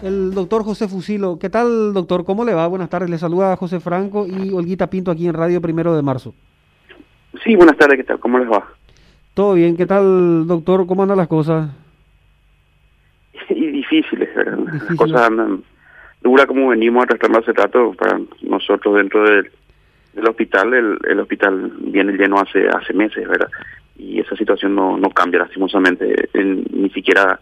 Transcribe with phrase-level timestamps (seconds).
[0.00, 1.40] El doctor José Fusilo.
[1.40, 2.24] ¿Qué tal, doctor?
[2.24, 2.68] ¿Cómo le va?
[2.68, 3.10] Buenas tardes.
[3.10, 6.36] Le saluda José Franco y Olguita Pinto aquí en Radio Primero de Marzo.
[7.42, 7.96] Sí, buenas tardes.
[7.96, 8.20] ¿Qué tal?
[8.20, 8.64] ¿Cómo les va?
[9.34, 9.76] Todo bien.
[9.76, 10.86] ¿Qué tal, doctor?
[10.86, 11.70] ¿Cómo andan las cosas?
[13.48, 14.58] Y difíciles, ¿verdad?
[14.88, 15.64] Las cosas andan
[16.22, 19.50] dura como venimos arrastrando hace rato para nosotros dentro del,
[20.28, 20.74] hospital.
[20.74, 23.50] El, el, hospital viene lleno hace hace meses, ¿verdad?
[23.96, 26.28] Y esa situación no, no cambia lastimosamente.
[26.34, 27.40] ni siquiera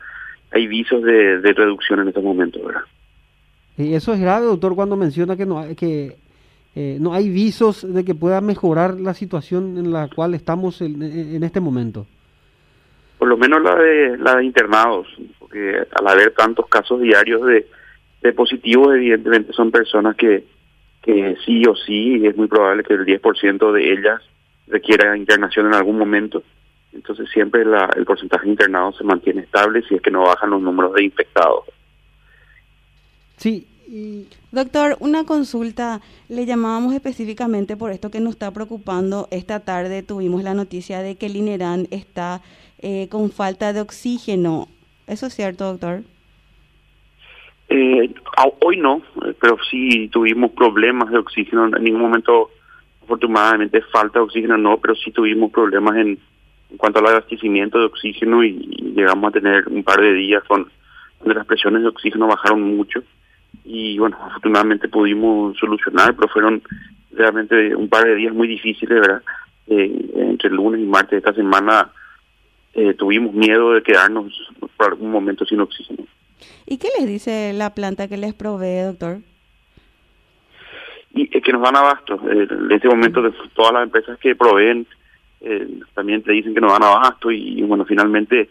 [0.51, 2.83] hay visos de, reducción en estos momentos, ¿verdad?
[3.77, 6.17] Y eso es grave, doctor, cuando menciona que no hay, que
[6.75, 11.43] eh, no hay visos de que pueda mejorar la situación en la cual estamos en,
[11.43, 12.07] este momento.
[13.19, 15.07] Por lo menos la de la de internados,
[15.39, 17.67] porque al haber tantos casos diarios de,
[18.23, 20.45] de positivos, evidentemente son personas que,
[21.03, 24.23] que sí o sí es muy probable que el 10% de ellas
[24.69, 26.43] requiera internación en algún momento
[26.97, 30.95] entonces siempre el porcentaje internado se mantiene estable si es que no bajan los números
[30.95, 31.65] de infectados.
[33.37, 33.67] Sí.
[34.51, 36.01] Doctor, una consulta.
[36.29, 39.29] Le llamábamos específicamente por esto que nos está preocupando.
[39.31, 42.41] Esta tarde tuvimos la noticia de que el INERAN está
[42.81, 44.69] eh, con falta de oxígeno.
[45.07, 46.03] ¿Eso es cierto, doctor?
[47.69, 48.13] Eh,
[48.61, 49.03] hoy no,
[49.41, 51.67] pero sí tuvimos problemas de oxígeno.
[51.67, 52.51] En ningún momento,
[53.05, 56.19] afortunadamente, falta de oxígeno no, pero sí tuvimos problemas en
[56.71, 58.55] en cuanto al abastecimiento de oxígeno y,
[58.97, 60.71] llegamos a tener un par de días con
[61.19, 63.03] donde las presiones de oxígeno bajaron mucho
[63.65, 66.63] y bueno, afortunadamente pudimos solucionar, pero fueron
[67.13, 69.23] realmente un par de días muy difíciles, ¿verdad?
[69.67, 71.91] Eh, entre el lunes y martes de esta semana
[72.75, 74.33] eh, tuvimos miedo de quedarnos
[74.77, 76.05] por algún momento sin oxígeno.
[76.67, 79.19] ¿Y qué les dice la planta que les provee, doctor?
[81.15, 82.21] Y que nos dan abasto.
[82.31, 84.87] Eh, en este momento, de todas las empresas que proveen
[85.49, 88.51] eh, también te dicen que no dan abasto y, bueno, finalmente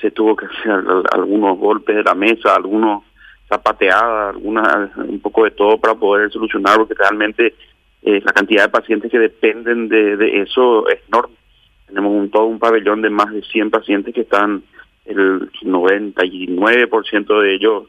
[0.00, 3.04] se tuvo que hacer algunos golpes de la mesa, algunos
[3.46, 7.54] zapateadas, alguna, un poco de todo para poder solucionar, porque realmente
[8.02, 11.34] eh, la cantidad de pacientes que dependen de, eso es enorme.
[11.86, 14.62] Tenemos un, todo un pabellón de más de 100 pacientes que están,
[15.04, 17.84] el 99% de ellos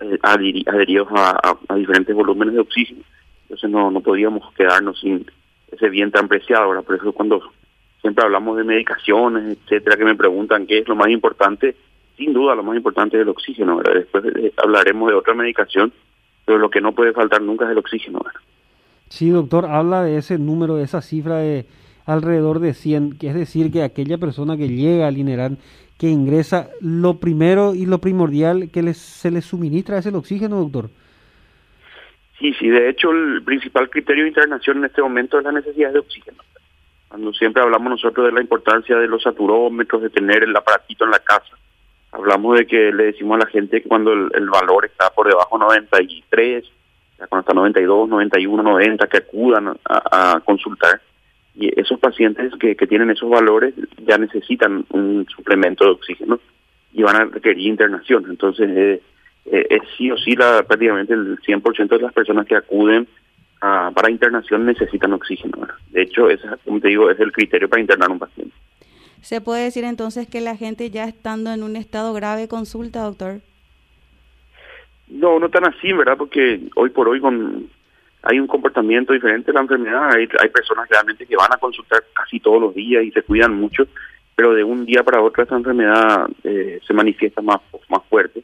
[0.00, 3.02] eh, adheridos a, a, diferentes volúmenes de oxígeno.
[3.42, 5.26] Entonces no, no podíamos quedarnos sin
[5.70, 6.64] ese bien tan preciado.
[6.64, 7.42] ahora Por eso cuando
[8.00, 11.76] siempre hablamos de medicaciones, etcétera, que me preguntan qué es lo más importante,
[12.16, 13.80] sin duda lo más importante es el oxígeno.
[13.82, 15.92] Después eh, hablaremos de otra medicación,
[16.44, 18.22] pero lo que no puede faltar nunca es el oxígeno.
[19.08, 21.66] Sí, doctor, habla de ese número, de esa cifra de
[22.06, 25.58] alrededor de 100, que es decir, que aquella persona que llega al INERAN,
[25.98, 30.58] que ingresa, lo primero y lo primordial que les, se les suministra es el oxígeno,
[30.58, 30.90] doctor.
[32.38, 35.92] Sí, sí, de hecho el principal criterio de internación en este momento es la necesidad
[35.92, 36.38] de oxígeno.
[37.08, 41.12] Cuando siempre hablamos nosotros de la importancia de los saturómetros, de tener el aparatito en
[41.12, 41.56] la casa,
[42.12, 45.58] hablamos de que le decimos a la gente que cuando el, valor está por debajo
[45.58, 46.64] de 93,
[47.18, 51.00] ya cuando está 92, 91, 90, que acudan a, consultar.
[51.54, 53.72] Y esos pacientes que, que tienen esos valores
[54.06, 56.38] ya necesitan un suplemento de oxígeno
[56.92, 58.26] y van a requerir internación.
[58.28, 59.02] Entonces, eh,
[59.50, 63.06] eh, es sí o sí la, prácticamente el 100% de las personas que acuden
[63.60, 65.66] a, para internación necesitan oxígeno.
[65.90, 68.54] De hecho, ese, como te digo, es el criterio para internar un paciente.
[69.20, 73.40] ¿Se puede decir entonces que la gente ya estando en un estado grave consulta, doctor?
[75.08, 76.16] No, no tan así, ¿verdad?
[76.16, 77.68] Porque hoy por hoy con
[78.22, 80.10] hay un comportamiento diferente de la enfermedad.
[80.12, 83.54] Hay, hay personas realmente que van a consultar casi todos los días y se cuidan
[83.54, 83.86] mucho,
[84.34, 88.42] pero de un día para otro esta enfermedad eh, se manifiesta más, más fuerte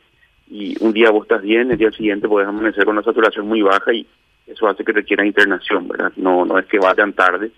[0.52, 3.62] y un día vos estás bien, el día siguiente puedes amanecer con una saturación muy
[3.62, 4.06] baja y
[4.46, 6.12] eso hace que requiera internación, ¿verdad?
[6.16, 7.50] No, no es que vayan tarde,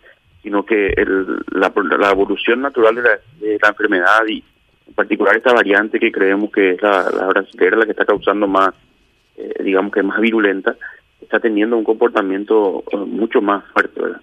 [0.45, 4.45] sino que el, la, la evolución natural de la, de la enfermedad y
[4.87, 8.47] en particular esta variante que creemos que es la, la brasileña la que está causando
[8.47, 8.71] más,
[9.37, 10.77] eh, digamos que más virulenta,
[11.21, 14.21] está teniendo un comportamiento eh, mucho más fuerte, ¿verdad?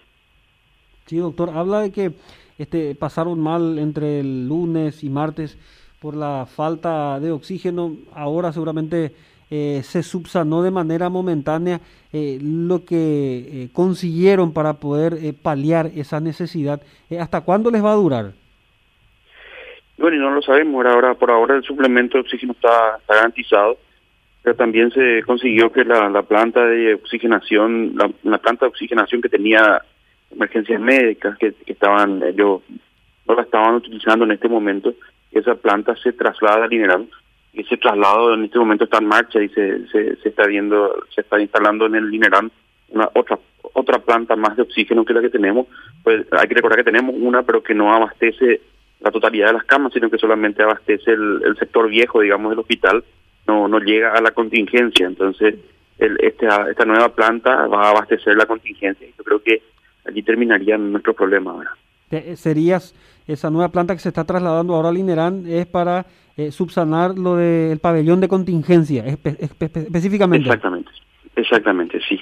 [1.07, 2.13] Sí, doctor, habla de que
[2.57, 5.57] este pasaron mal entre el lunes y martes
[6.01, 7.95] por la falta de oxígeno.
[8.15, 9.11] Ahora seguramente
[9.51, 11.79] eh, se subsanó de manera momentánea
[12.11, 15.13] eh, lo que eh, consiguieron para poder
[15.43, 16.81] paliar esa necesidad.
[17.19, 18.31] ¿Hasta cuándo les va a durar?
[19.99, 20.83] Bueno, y no lo sabemos.
[20.87, 23.77] Ahora, por ahora el suplemento de oxígeno está, garantizado,
[24.41, 27.93] pero también se consiguió que la, la planta de oxigenación,
[28.23, 29.79] la, planta de oxigenación que tenía
[30.31, 32.61] emergencias médicas, que, que estaban ellos
[33.27, 34.93] no la estaban utilizando en este momento,
[35.31, 37.07] esa planta se traslada al INERAM
[37.53, 41.39] ese traslado en este momento está en marcha y se, se, está viendo, se está
[41.39, 42.49] instalando en el INERAM
[42.89, 43.39] una otra
[43.73, 45.67] otra planta más de oxígeno que la que tenemos,
[46.03, 48.61] pues hay que recordar que tenemos una pero que no abastece
[48.99, 53.03] la totalidad de las camas, sino que solamente abastece el, sector viejo, digamos, del hospital,
[53.47, 55.07] no, no llega a la contingencia.
[55.07, 55.55] Entonces,
[55.97, 59.61] el, esta, esta nueva planta va a abastecer la contingencia y yo creo que
[60.05, 61.71] allí terminarían nuestros problemas ahora.
[62.35, 62.93] ¿Serías
[63.27, 66.05] esa nueva planta que se está trasladando ahora al Inerán es para
[66.37, 70.47] eh, subsanar lo del pabellón de contingencia específicamente?
[70.47, 70.91] Exactamente,
[71.35, 72.19] exactamente, sí.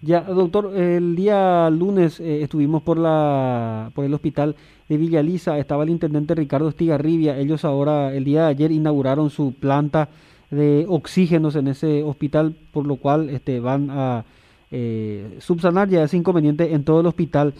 [0.00, 4.54] Ya, doctor, el día lunes eh, estuvimos por la por el hospital
[4.88, 9.30] de Villa Lisa, estaba el intendente Ricardo Estigarribia, ellos ahora el día de ayer inauguraron
[9.30, 10.08] su planta
[10.50, 14.24] de oxígenos en ese hospital, por lo cual este, van a
[14.70, 17.54] eh, subsanar ya ese inconveniente en todo el hospital.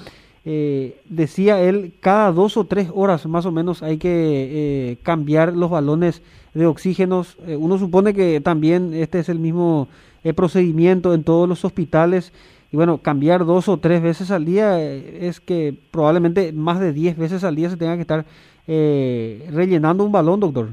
[0.50, 5.54] Eh, decía él, cada dos o tres horas más o menos hay que eh, cambiar
[5.54, 6.22] los balones
[6.54, 7.36] de oxígenos.
[7.46, 9.88] uno supone que también este es el mismo
[10.34, 12.32] procedimiento en todos los hospitales.
[12.72, 17.18] Y bueno, cambiar dos o tres veces al día es que probablemente más de diez
[17.18, 18.24] veces al día se tenga que estar
[18.66, 20.68] rellenando un balón, doctor.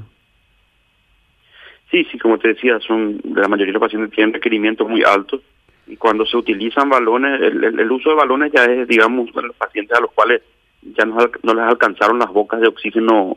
[1.90, 5.42] Sí, sí, como te decía, son la mayoría de los pacientes tienen requerimientos muy altos
[5.86, 10.00] y cuando se utilizan balones, el, uso de balones ya es, digamos, los pacientes a
[10.00, 10.42] los cuales
[10.82, 13.36] ya no, no les alcanzaron las bocas de oxígeno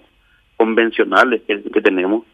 [0.58, 2.26] convencionales que, tenemos.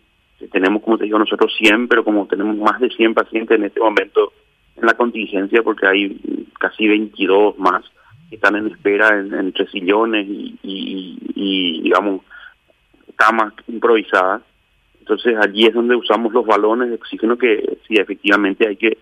[0.51, 3.79] tenemos, como te digo, nosotros 100, pero como tenemos más de 100 pacientes en este
[3.79, 4.33] momento
[4.77, 6.17] en la contingencia, porque hay
[6.59, 7.83] casi 22 más
[8.29, 12.21] que están en espera entre sillones y, y digamos,
[13.15, 14.41] camas improvisadas
[15.05, 18.97] entonces allí es donde usamos los balones de oxígeno que sí efectivamente hay que,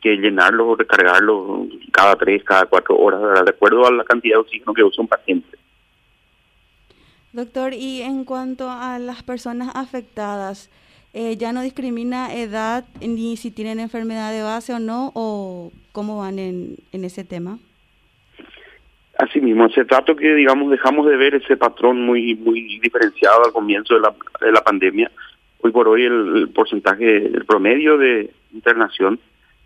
[0.00, 4.40] que llenarlos o recargarlos cada tres, cada cuatro horas, de acuerdo a la cantidad de
[4.40, 5.56] oxígeno que usa un paciente.
[7.32, 10.70] Doctor, y en cuanto a las personas afectadas,
[11.12, 15.12] eh, ¿ya no discrimina edad ni si tienen enfermedad de base o no?
[15.14, 17.58] ¿O cómo van en, en ese tema?
[19.18, 23.52] Así mismo, se trata que, digamos, dejamos de ver ese patrón muy muy diferenciado al
[23.52, 25.10] comienzo de la, de la pandemia,
[25.66, 29.18] Hoy por hoy el, porcentaje, el promedio de internación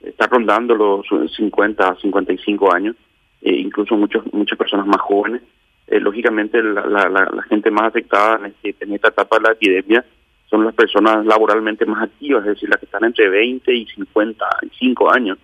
[0.02, 1.06] está rondando los
[1.37, 2.97] 50 a 55 años,
[3.43, 5.43] e incluso muchos, muchas personas más jóvenes.
[5.87, 10.05] Eh, lógicamente la, la, gente más afectada en, este, esta etapa de la epidemia
[10.49, 15.12] son las personas laboralmente más activas, es decir, las que están entre 20 y 55
[15.12, 15.38] años,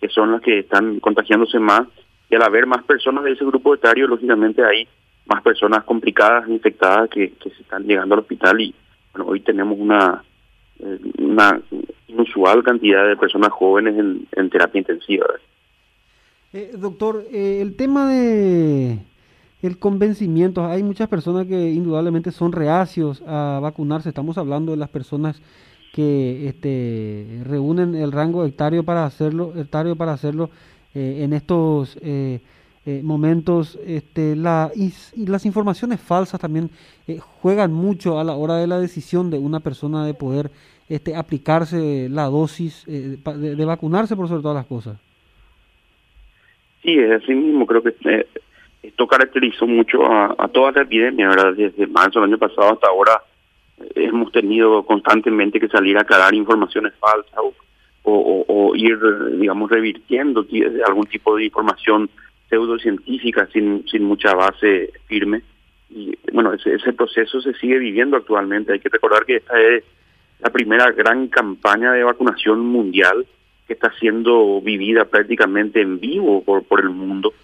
[0.00, 1.82] que son las que están contagiándose más.
[2.30, 4.86] Y al haber más personas de ese grupo etario, lógicamente hay
[5.26, 8.74] más personas complicadas, infectadas, que, que se están llegando al hospital y,
[9.24, 10.22] hoy tenemos una,
[10.80, 11.60] eh, una
[12.06, 15.26] inusual cantidad de personas jóvenes en, terapia intensiva.
[16.52, 18.98] Eh, doctor, eh, el tema de
[19.60, 24.88] el convencimiento, hay muchas personas que indudablemente son reacios a vacunarse, estamos hablando de las
[24.88, 25.42] personas
[25.92, 30.50] que este, reúnen el rango etario para hacerlo, etario para hacerlo
[30.94, 31.98] en estos
[32.90, 34.94] eh, momentos, este, la, y,
[35.26, 36.70] las informaciones falsas también
[37.06, 40.50] eh, juegan mucho a la hora de la decisión de una persona de poder
[40.88, 44.98] este, aplicarse la dosis eh, de, vacunarse por sobre todas las cosas.
[46.82, 47.94] Sí, es así mismo, creo que
[48.82, 51.52] esto caracterizó mucho a, toda la epidemia, ¿verdad?
[51.52, 53.20] Desde marzo del año pasado hasta ahora
[53.96, 57.38] hemos tenido constantemente que salir a aclarar informaciones falsas
[58.02, 58.98] o ir,
[59.38, 60.46] digamos, revirtiendo
[60.86, 62.08] algún tipo de información
[62.48, 65.42] pseudocientífica sin, sin mucha base firme.
[65.90, 68.72] Y bueno, ese, ese proceso se sigue viviendo actualmente.
[68.72, 69.84] Hay que recordar que esta es
[70.40, 73.26] la primera gran campaña de vacunación mundial
[73.66, 77.34] que está siendo vivida prácticamente en vivo por, por el mundo.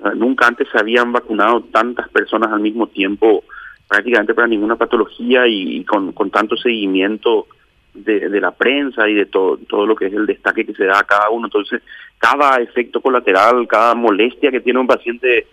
[0.00, 3.44] Ah, nunca antes se habían vacunado tantas personas al mismo tiempo,
[3.88, 7.46] prácticamente para ninguna patología y, con, con tanto seguimiento
[7.94, 10.98] de, la prensa y de todo, todo lo que es el destaque que se da
[10.98, 11.46] a cada uno.
[11.46, 11.82] Entonces,
[12.18, 15.46] cada efecto colateral, cada molestia que tiene un paciente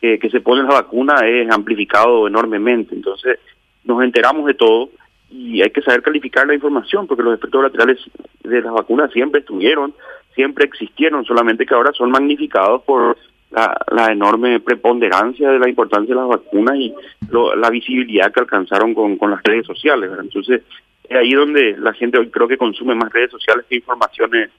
[0.00, 2.94] que, se pone la vacuna es amplificado enormemente.
[2.94, 3.38] Entonces,
[3.84, 4.90] nos enteramos de todo
[5.30, 7.98] y hay que saber calificar la información porque los efectos colaterales
[8.44, 9.92] de las vacunas siempre estuvieron,
[10.34, 13.18] siempre existieron, solamente que ahora son magnificados por
[13.50, 16.94] la, enorme preponderancia de la importancia de las vacunas y
[17.30, 20.10] la visibilidad que alcanzaron con, con las redes sociales.
[20.20, 20.62] Entonces,
[21.08, 24.50] es ahí donde la gente hoy creo que consume más redes sociales que informaciones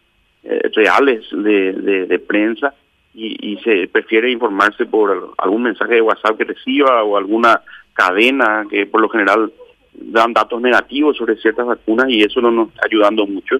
[0.43, 2.73] eh, reales de, prensa
[3.13, 7.61] y, se prefiere informarse por algún mensaje de WhatsApp que reciba o alguna
[7.93, 9.51] cadena que por lo general
[9.93, 13.57] dan datos negativos sobre ciertas vacunas y eso no nos está ayudando mucho.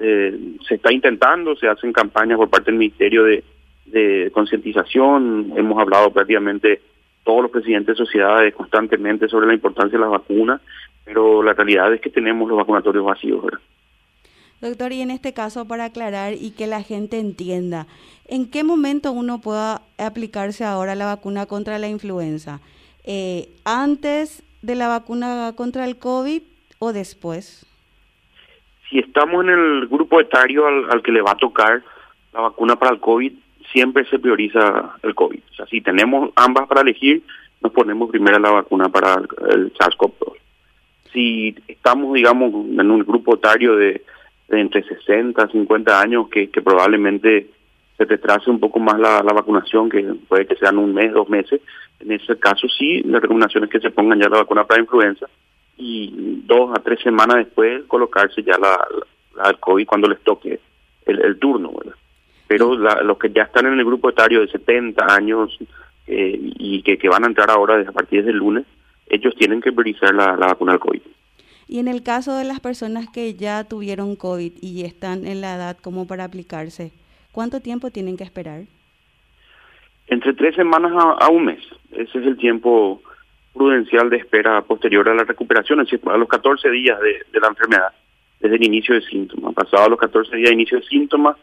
[0.00, 6.10] Eh, se está intentando, se hacen campañas por parte del Ministerio de concientización, hemos hablado
[6.10, 6.80] prácticamente
[7.28, 10.62] todos los presidentes de sociedades constantemente sobre la importancia de las vacunas,
[11.04, 13.44] pero la realidad es que tenemos los vacunatorios vacíos.
[13.44, 13.60] ¿verdad?
[14.62, 17.86] Doctor, y en este caso, para aclarar y que la gente entienda,
[18.28, 22.60] ¿en qué momento uno pueda aplicarse ahora la vacuna contra la influenza?
[23.04, 26.42] Eh, ¿Antes de la vacuna contra el COVID
[26.78, 27.68] o después?
[28.88, 31.82] si estamos en el grupo etario al, que le va a tocar
[32.32, 33.32] la vacuna para el COVID,
[33.72, 35.40] siempre se prioriza el COVID.
[35.50, 37.22] O sea, si tenemos ambas para elegir,
[37.60, 39.14] nos ponemos primero la vacuna para
[39.50, 40.34] el, SARS-CoV-2.
[41.12, 44.02] Si estamos, digamos, en un grupo etario de,
[44.48, 47.48] entre 60 y 50 años, que, probablemente
[47.96, 51.60] se retrase un poco más la, vacunación, que puede que sean un mes, dos meses,
[52.00, 55.26] en ese caso sí, la recomendación es que se pongan ya la vacuna para influenza
[55.78, 58.78] y dos a tres semanas después colocarse ya la,
[59.36, 60.60] la, COVID cuando les toque
[61.06, 61.72] el, turno.
[62.48, 65.56] Pero los que ya están en el grupo etario de 70 años
[66.06, 68.64] eh, y que, que van a entrar ahora desde a partir del lunes,
[69.06, 71.02] ellos tienen que priorizar la, la vacuna del COVID.
[71.68, 75.54] Y en el caso de las personas que ya tuvieron COVID y están en la
[75.54, 76.92] edad como para aplicarse,
[77.30, 78.62] ¿cuánto tiempo tienen que esperar?
[80.06, 81.60] Entre tres semanas a, un mes.
[81.92, 83.02] Ese es el tiempo
[83.52, 87.48] prudencial de espera posterior a la recuperación, es decir, a los 14 días de, la
[87.48, 87.92] enfermedad,
[88.40, 89.54] desde el inicio de síntomas.
[89.54, 91.36] Pasado los 14 días de inicio de síntomas,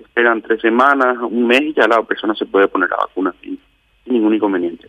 [0.00, 3.34] se esperan tres semanas, un mes y ya la persona se puede poner la vacuna
[3.42, 3.58] sin,
[4.06, 4.88] ningún inconveniente.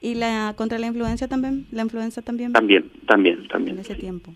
[0.00, 1.66] ¿Y la contra la influenza también?
[1.70, 2.52] ¿La influenza también?
[2.52, 3.76] También, también, también.
[3.76, 4.32] En ese tiempo.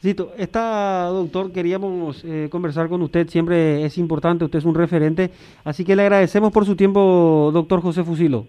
[0.00, 5.30] Cito, esta doctor queríamos eh, conversar con usted, siempre es importante, usted es un referente,
[5.64, 8.46] así que le agradecemos por su tiempo, doctor José Fusilo.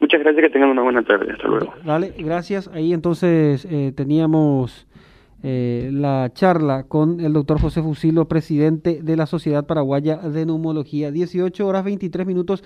[0.00, 1.74] Muchas gracias, que tengan una buena tarde, hasta luego.
[1.84, 2.68] Dale, gracias.
[2.68, 4.86] Ahí entonces eh, teníamos
[5.42, 11.10] eh, la charla con el doctor José Fusilo, presidente de la Sociedad Paraguaya de Neumología.
[11.10, 12.64] 18 horas 23 minutos.